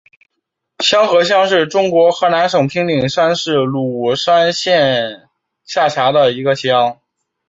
[0.79, 5.29] 瀼河乡是中国河南省平顶山市鲁山县
[5.63, 6.99] 下辖的一个乡。